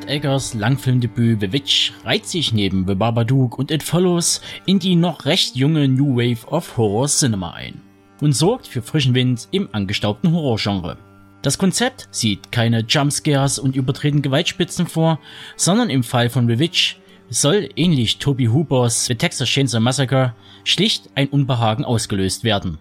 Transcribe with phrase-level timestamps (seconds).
[0.00, 4.96] Robert Eggers Langfilmdebüt The Witch reiht sich neben The Babadook und It Follows in die
[4.96, 7.82] noch recht junge New Wave of Horror Cinema ein
[8.22, 10.96] und sorgt für frischen Wind im angestaubten Horrorgenre.
[11.42, 15.18] Das Konzept sieht keine Jumpscares und übertreten Gewaltspitzen vor,
[15.56, 16.98] sondern im Fall von The Witch
[17.28, 22.78] soll ähnlich Toby Hoopers The Texas Chainsaw Massacre schlicht ein Unbehagen ausgelöst werden,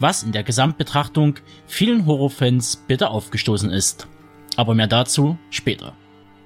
[0.00, 1.36] was in der Gesamtbetrachtung
[1.68, 4.08] vielen Horrorfans bitter aufgestoßen ist.
[4.56, 5.94] Aber mehr dazu später.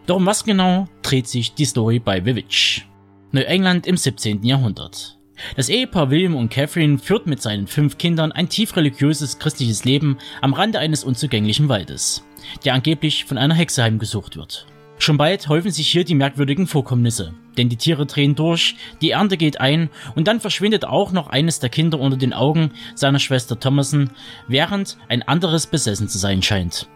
[0.06, 2.86] Doch um was genau dreht sich die Story bei The Witch?
[3.32, 4.42] Neuengland im 17.
[4.42, 5.18] Jahrhundert.
[5.56, 10.18] Das Ehepaar William und Catherine führt mit seinen fünf Kindern ein tief religiöses christliches Leben
[10.42, 12.22] am Rande eines unzugänglichen Waldes,
[12.64, 14.66] der angeblich von einer Hexe heimgesucht wird.
[14.98, 19.38] Schon bald häufen sich hier die merkwürdigen Vorkommnisse, denn die Tiere drehen durch, die Ernte
[19.38, 23.58] geht ein und dann verschwindet auch noch eines der Kinder unter den Augen seiner Schwester
[23.58, 24.10] Thomason,
[24.48, 26.88] während ein anderes besessen zu sein scheint.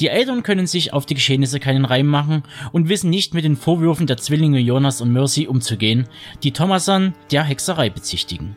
[0.00, 3.56] Die Eltern können sich auf die Geschehnisse keinen Reim machen und wissen nicht mit den
[3.56, 6.06] Vorwürfen der Zwillinge Jonas und Mercy umzugehen,
[6.42, 8.56] die Thomason der Hexerei bezichtigen.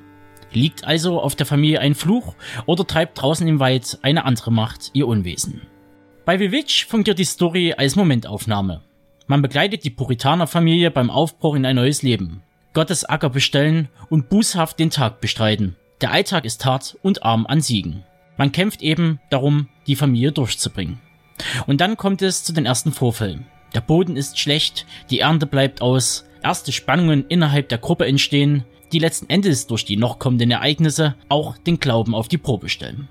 [0.52, 4.92] Liegt also auf der Familie ein Fluch oder treibt draußen im Wald eine andere Macht
[4.94, 5.62] ihr Unwesen?
[6.26, 8.82] Bei The Witch fungiert die Story als Momentaufnahme.
[9.28, 12.42] Man begleitet die Puritanerfamilie beim Aufbruch in ein neues Leben.
[12.74, 15.76] Gottes Acker bestellen und bußhaft den Tag bestreiten.
[16.02, 18.04] Der Alltag ist hart und arm an Siegen.
[18.38, 21.00] Man kämpft eben darum, die Familie durchzubringen.
[21.68, 23.46] Und dann kommt es zu den ersten Vorfällen.
[23.74, 29.00] Der Boden ist schlecht, die Ernte bleibt aus, erste Spannungen innerhalb der Gruppe entstehen, die
[29.00, 33.08] letzten Endes durch die noch kommenden Ereignisse auch den Glauben auf die Probe stellen.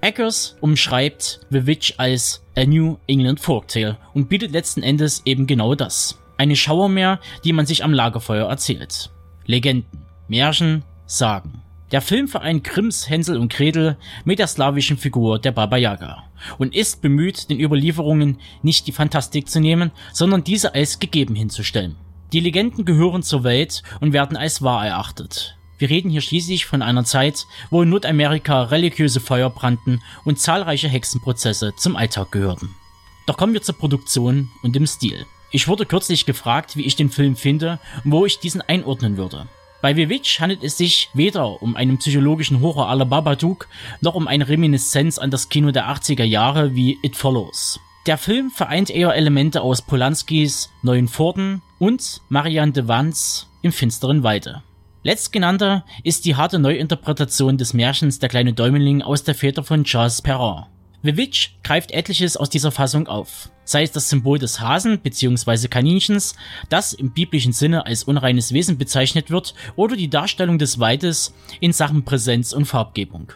[0.00, 5.74] Eggers umschreibt The Witch als A New England Folktale und bietet letzten Endes eben genau
[5.74, 6.18] das.
[6.36, 9.10] Eine Schauermeer, die man sich am Lagerfeuer erzählt.
[9.46, 11.62] Legenden, Märchen, Sagen.
[11.90, 16.24] Der Film vereint Grimms Hänsel und Gretel mit der slawischen Figur der Baba Yaga
[16.58, 21.96] und ist bemüht, den Überlieferungen nicht die Fantastik zu nehmen, sondern diese als gegeben hinzustellen.
[22.34, 25.56] Die Legenden gehören zur Welt und werden als wahr erachtet.
[25.78, 30.88] Wir reden hier schließlich von einer Zeit, wo in Nordamerika religiöse Feuer brannten und zahlreiche
[30.88, 32.68] Hexenprozesse zum Alltag gehörten.
[33.26, 35.24] Doch kommen wir zur Produktion und dem Stil.
[35.52, 39.46] Ich wurde kürzlich gefragt, wie ich den Film finde und wo ich diesen einordnen würde.
[39.80, 40.08] Bei The
[40.40, 43.68] handelt es sich weder um einen psychologischen Horror à la Babadook,
[44.00, 47.78] noch um eine Reminiszenz an das Kino der 80er Jahre wie It Follows.
[48.06, 54.24] Der Film vereint eher Elemente aus Polanskis Neuen Pforten und Marianne de Vans im finsteren
[54.24, 54.62] Walde.
[55.04, 60.22] Letztgenannter ist die harte Neuinterpretation des Märchens Der kleine Däumeling aus der Väter von Charles
[60.22, 60.66] Perrault.
[61.02, 65.68] The Witch greift etliches aus dieser Fassung auf, sei es das Symbol des Hasen bzw.
[65.68, 66.34] Kaninchens,
[66.70, 71.72] das im biblischen Sinne als unreines Wesen bezeichnet wird, oder die Darstellung des Waldes in
[71.72, 73.32] Sachen Präsenz und Farbgebung.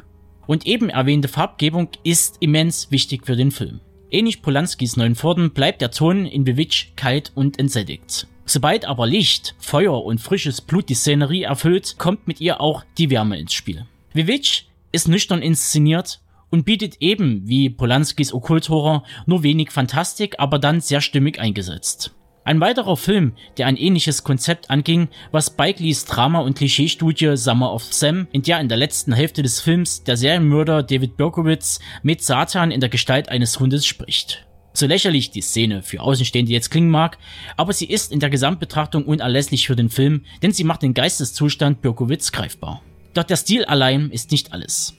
[0.48, 3.80] Und eben erwähnte Farbgebung ist immens wichtig für den Film.
[4.10, 8.26] Ähnlich Polanskis Neuen Pforten bleibt der Ton in The Witch kalt und entsättigt.
[8.44, 13.08] Sobald aber Licht, Feuer und frisches Blut die Szenerie erfüllt, kommt mit ihr auch die
[13.08, 13.86] Wärme ins Spiel.
[14.14, 16.18] The Witch ist nüchtern inszeniert
[16.52, 22.14] und bietet eben wie Polanskis Okkulthorror nur wenig Fantastik, aber dann sehr stimmig eingesetzt.
[22.44, 27.72] Ein weiterer Film, der ein ähnliches Konzept anging, war Spike Lees Drama- und Klischeestudie Summer
[27.72, 32.22] of Sam, in der in der letzten Hälfte des Films der Serienmörder David Berkowitz mit
[32.22, 34.46] Satan in der Gestalt eines Hundes spricht.
[34.74, 37.18] So lächerlich die Szene für Außenstehende jetzt klingen mag,
[37.56, 41.80] aber sie ist in der Gesamtbetrachtung unerlässlich für den Film, denn sie macht den Geisteszustand
[41.80, 42.82] Berkowitz greifbar.
[43.14, 44.96] Doch der Stil allein ist nicht alles.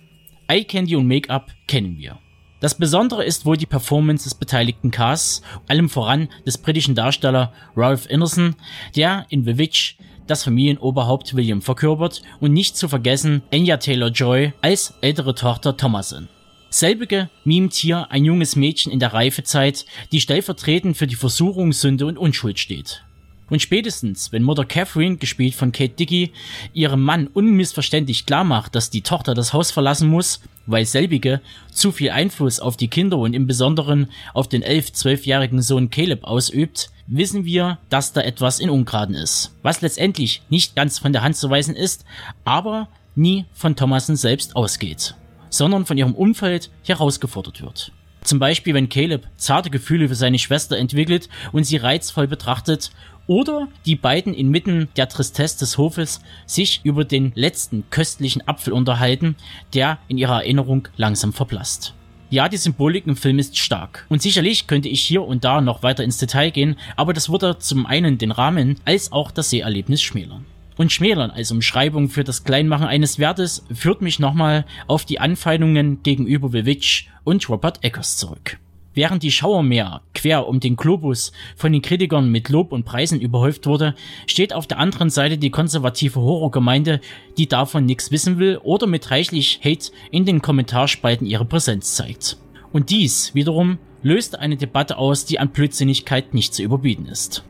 [0.48, 2.19] Eye Candy und Make-up kennen wir.
[2.60, 8.10] Das Besondere ist wohl die Performance des beteiligten Casts, allem voran des britischen Darsteller Ralph
[8.10, 8.56] Ineson,
[8.95, 9.98] der in The Witch
[10.28, 16.30] das Familienoberhaupt William verkörpert und nicht zu vergessen Anya Taylor-Joy als ältere Tochter Thomasin.
[16.69, 22.06] Selbige mimt hier ein junges Mädchen in der Reifezeit, die stellvertretend für die Versuchung, Sünde
[22.06, 23.04] und Unschuld steht.
[23.50, 26.31] Und spätestens, wenn Mutter Catherine, gespielt von Kate Dickey,
[26.74, 31.42] ihrem Mann unmissverständlich klar macht, dass die Tochter das Haus verlassen muss, weil selbige
[31.72, 36.24] zu viel Einfluss auf die Kinder und im Besonderen auf den 11-, 12-jährigen Sohn Caleb
[36.24, 39.54] ausübt, wissen wir, dass da etwas in Ungraden ist.
[39.62, 42.06] Was letztendlich nicht ganz von der Hand zu weisen ist,
[42.46, 45.16] aber nie von Thomason selbst ausgeht,
[45.50, 47.92] sondern von ihrem Umfeld herausgefordert wird.
[48.24, 52.92] Zum Beispiel, wenn Caleb zarte Gefühle für seine Schwester entwickelt und sie reizvoll betrachtet,
[53.28, 59.36] oder die beiden inmitten der Tristesse des Hofes sich über den letzten köstlichen Apfel unterhalten,
[59.74, 61.94] der in ihrer Erinnerung langsam verblasst.
[62.30, 64.08] Ja, die Symbolik im Film ist stark.
[64.10, 67.60] Und sicherlich könnte ich hier und da noch weiter ins Detail gehen, aber das würde
[67.60, 70.46] zum einen den Rahmen als auch das Seherlebnis schmälern.
[70.75, 76.02] Und schmälern als Umschreibung für das Kleinmachen eines Wertes führt mich nochmal auf die Anfeindungen
[76.02, 78.58] gegenüber Vivitch und Robert Eggers zurück.
[78.96, 83.66] Während die Schauermeer quer um den Globus von den Kritikern mit Lob und Preisen überhäuft
[83.66, 83.94] wurde,
[84.25, 87.02] steht auf der anderen Seite die konservative Horrorgemeinde,
[87.38, 92.38] die davon nichts wissen will oder mit reichlich Hate in den Kommentarspalten ihre Präsenz zeigt.
[92.72, 97.44] Und dies wiederum löst eine Debatte aus, die an Blödsinnigkeit nicht zu überbieten ist.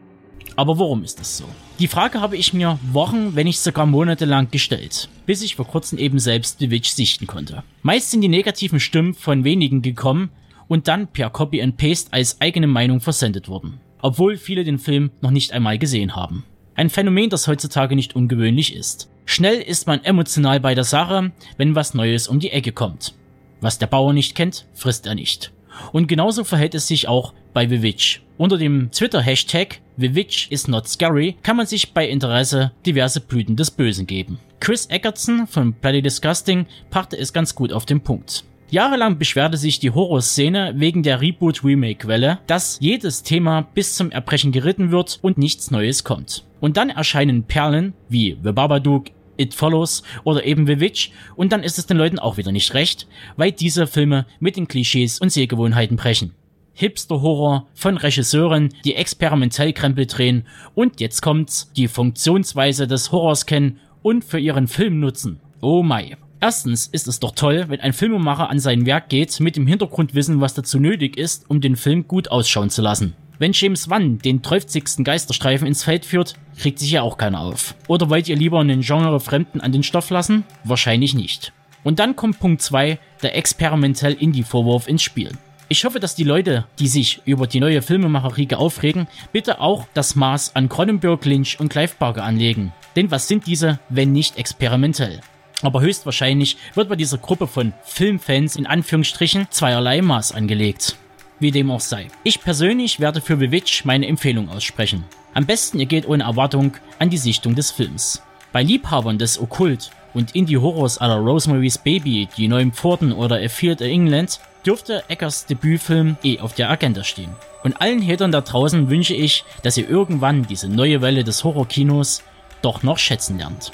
[0.56, 1.46] Aber warum ist das so?
[1.78, 5.66] Die Frage habe ich mir Wochen, wenn nicht sogar Monate lang gestellt, bis ich vor
[5.66, 7.64] kurzem eben selbst The Witch sichten konnte.
[7.84, 10.30] Meist sind die negativen Stimmen von wenigen gekommen,
[10.74, 15.12] und dann per Copy and Paste als eigene Meinung versendet wurden, obwohl viele den Film
[15.22, 16.46] noch nicht einmal gesehen haben.
[16.74, 19.08] Ein Phänomen, das heutzutage nicht ungewöhnlich ist.
[19.26, 23.14] Schnell ist man emotional bei der Sache, wenn was Neues um die Ecke kommt.
[23.62, 25.54] Was der Bauer nicht kennt, frisst er nicht.
[25.92, 28.24] Und genauso verhält es sich auch bei The Witch.
[28.38, 33.56] Unter dem Twitter-Hashtag The Witch is not scary kann man sich bei Interesse diverse Blüten
[33.56, 34.40] des Bösen geben.
[34.60, 38.44] Chris Eckertson von Bloody Disgusting packte es ganz gut auf den Punkt.
[38.74, 44.90] Jahrelang beschwerte sich die Horrorszene wegen der Reboot-Remake-Welle, dass jedes Thema bis zum Erbrechen geritten
[44.90, 46.44] wird und nichts Neues kommt.
[46.60, 51.62] Und dann erscheinen Perlen wie The Babadook, It Follows oder eben The Witch und dann
[51.62, 55.32] ist es den Leuten auch wieder nicht recht, weil diese Filme mit den Klischees und
[55.32, 56.34] Sehgewohnheiten brechen.
[56.74, 63.80] Hipster-Horror von Regisseuren, die experimentell Krempel drehen und jetzt kommt's, die Funktionsweise des Horrors kennen
[64.02, 65.40] und für ihren Film nutzen.
[65.62, 66.16] Oh my.
[66.44, 70.42] Erstens ist es doch toll, wenn ein Filmemacher an sein Werk geht, mit dem Hintergrundwissen,
[70.42, 73.16] was dazu nötig ist, um den Film gut ausschauen zu lassen.
[73.40, 75.06] Wenn James Wan den 30.
[75.06, 77.76] Geisterstreifen ins Feld führt, kriegt sich ja auch keiner auf.
[77.88, 80.44] Oder wollt ihr lieber einen Genre Fremden an den Stoff lassen?
[80.66, 81.54] Wahrscheinlich nicht.
[81.86, 85.32] Und dann kommt Punkt 2, der experimentell Indie-Vorwurf ins Spiel.
[85.70, 90.18] Ich hoffe, dass die Leute, die sich über die neue Filmemacher-Riege aufregen, bitte auch das
[90.18, 92.74] Maß an Cronenberg, Lynch und Clive Barker anlegen.
[92.98, 95.22] Denn was sind diese, wenn nicht experimentell?
[95.64, 100.98] Aber höchstwahrscheinlich wird bei dieser Gruppe von Filmfans in Anführungsstrichen zweierlei Maß angelegt.
[101.40, 102.10] Wie dem auch sei.
[102.24, 105.06] Ich persönlich werde für The Witch meine Empfehlung aussprechen.
[105.34, 108.22] Am besten ihr geht ohne Erwartung an die Sichtung des Films.
[108.52, 113.82] Bei Liebhabern des Okkult und Indie-Horrors aller Rosemary's Baby, Die Neuen Pforten oder A Field
[113.82, 117.32] in England dürfte Eckers Debütfilm eh auf der Agenda stehen.
[117.64, 122.22] Und allen Hatern da draußen wünsche ich, dass ihr irgendwann diese neue Welle des Horrorkinos
[122.62, 123.72] doch noch schätzen lernt.